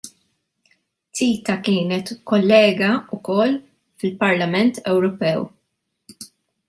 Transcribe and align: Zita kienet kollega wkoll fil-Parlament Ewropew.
Zita 1.17 1.53
kienet 1.67 2.07
kollega 2.31 2.89
wkoll 3.15 3.53
fil-Parlament 3.97 4.75
Ewropew. 4.93 5.39